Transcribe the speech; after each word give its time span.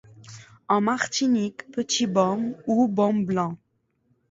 En 0.67 0.81
Martiniqueː 0.81 1.67
Petit 1.71 2.07
baume 2.07 2.55
ou 2.65 2.87
Baume 2.87 3.23
blanc. 3.23 3.59